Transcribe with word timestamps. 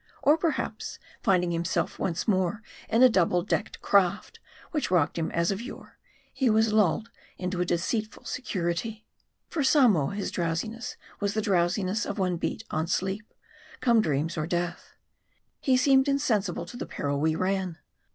Or, 0.23 0.35
perhaps, 0.35 0.97
finding 1.21 1.51
himself 1.51 1.99
once 1.99 2.27
more 2.27 2.63
in 2.89 3.03
a 3.03 3.07
double 3.07 3.43
decked 3.43 3.83
craft, 3.83 4.39
which 4.71 4.89
rocked 4.89 5.15
him 5.19 5.29
as 5.29 5.51
of 5.51 5.61
yore, 5.61 5.99
he 6.33 6.49
was 6.49 6.73
lulled 6.73 7.11
into 7.37 7.61
a 7.61 7.65
deceitful 7.65 8.25
security. 8.25 9.05
For 9.47 9.63
Samoa, 9.63 10.15
his 10.15 10.31
drowsiness 10.31 10.97
was 11.19 11.35
the 11.35 11.41
drowsiness 11.43 12.07
of 12.07 12.17
one 12.17 12.37
bent 12.37 12.63
on 12.71 12.87
sleep, 12.87 13.31
come 13.79 14.01
dreams 14.01 14.39
or 14.39 14.47
death. 14.47 14.95
He 15.59 15.77
seemed 15.77 16.07
insensible 16.07 16.65
to 16.65 16.77
the 16.77 16.87
peril 16.87 17.19
we 17.19 17.35
ran. 17.35 17.77